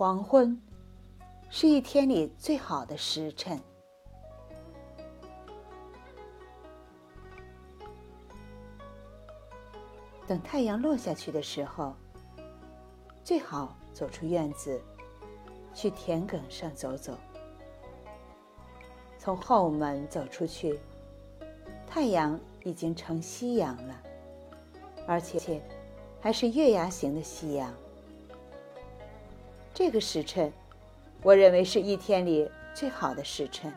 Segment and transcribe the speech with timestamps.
[0.00, 0.58] 黄昏
[1.50, 3.60] 是一天里最好的时辰。
[10.26, 11.94] 等太阳落下去的时候，
[13.22, 14.80] 最好走出院子，
[15.74, 17.14] 去田埂上走走。
[19.18, 20.80] 从后门走出去，
[21.86, 24.02] 太阳已经成夕阳了，
[25.06, 25.60] 而且
[26.22, 27.70] 还是月牙形的夕阳。
[29.82, 30.52] 这个时辰，
[31.22, 33.72] 我认为是一天里最好的时辰。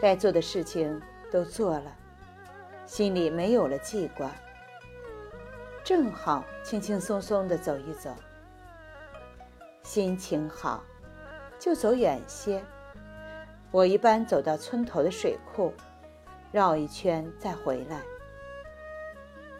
[0.00, 0.98] 该做的事情
[1.30, 1.94] 都做了，
[2.86, 4.32] 心里没有了记挂。
[5.84, 8.16] 正好轻轻松松的走一走，
[9.82, 10.82] 心情好，
[11.58, 12.64] 就走远些。
[13.70, 15.70] 我一般走到村头的水库，
[16.50, 18.00] 绕一圈再回来。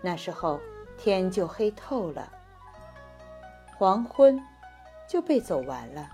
[0.00, 0.58] 那时候
[0.96, 2.32] 天就黑透了，
[3.76, 4.42] 黄昏
[5.12, 6.08] 就被走完了。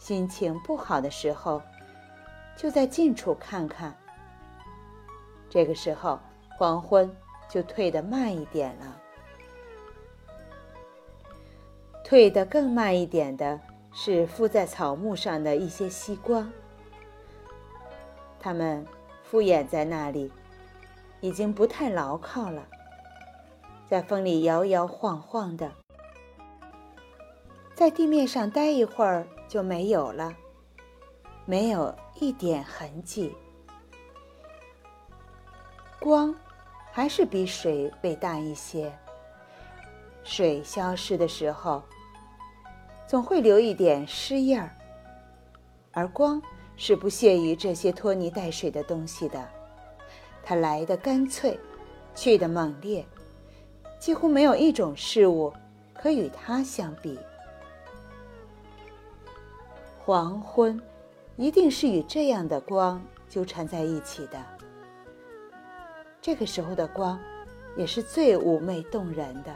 [0.00, 1.62] 心情不好的时候，
[2.56, 3.96] 就在近处看看。
[5.48, 6.18] 这个时候
[6.58, 7.08] 黄昏。
[7.48, 9.00] 就退得慢一点了。
[12.02, 13.60] 退得更慢一点的
[13.92, 16.50] 是敷在草木上的一些夕光，
[18.40, 18.84] 它们
[19.22, 20.32] 敷衍在那里，
[21.20, 22.66] 已经不太牢靠了，
[23.88, 25.70] 在风里摇摇晃晃的，
[27.76, 30.34] 在地面上待一会儿就没有了，
[31.44, 33.32] 没有一点痕迹。
[36.00, 36.34] 光。
[36.90, 38.90] 还是比水伟大一些。
[40.24, 41.82] 水消失的时候，
[43.06, 44.74] 总会留一点湿印儿，
[45.92, 46.40] 而光
[46.74, 49.46] 是不屑于这些拖泥带水的东西的。
[50.42, 51.60] 它来的干脆，
[52.14, 53.04] 去的猛烈，
[53.98, 55.52] 几乎没有一种事物
[55.92, 57.18] 可与它相比。
[60.06, 60.80] 黄昏，
[61.36, 64.40] 一定是与这样的光纠缠在一起的。
[66.22, 67.18] 这个时候的光，
[67.76, 69.52] 也是最妩媚动人的。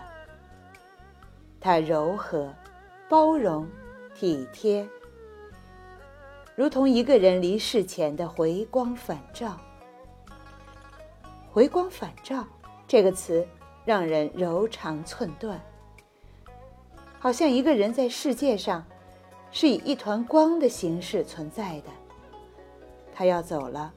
[1.60, 2.52] 它柔和、
[3.08, 3.64] 包容、
[4.12, 4.84] 体贴，
[6.56, 9.56] 如同一个人离世前的回光返照。
[11.52, 12.44] 回光返照
[12.88, 13.46] 这个词
[13.84, 15.60] 让人柔肠寸断，
[17.20, 18.84] 好像一个人在世界上
[19.52, 21.90] 是以一团光的形式存在的。
[23.14, 23.92] 他要走了。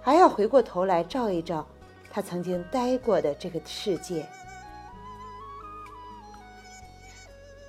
[0.00, 1.66] 还要回过头来照一照
[2.10, 4.26] 他曾经待过的这个世界。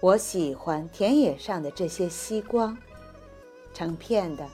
[0.01, 2.77] 我喜欢田野上的这些夕光，
[3.73, 4.45] 成片的、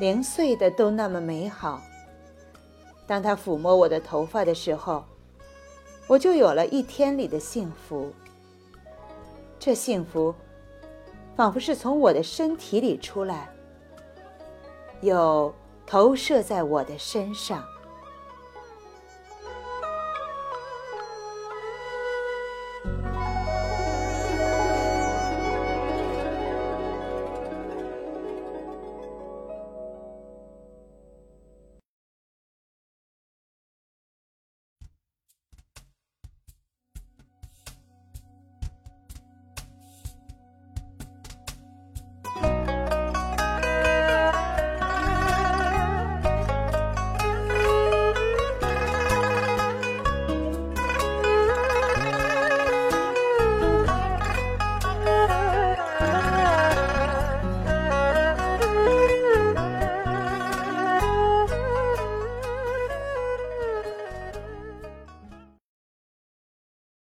[0.00, 1.82] 零碎的，都那么美好。
[3.06, 5.04] 当他抚摸我的头发的时候，
[6.08, 8.12] 我就有了一天里的幸福。
[9.58, 10.34] 这幸福，
[11.40, 13.48] 仿佛是从我的身体里出来，
[15.00, 15.50] 又。
[15.86, 17.64] 投射在我的身上。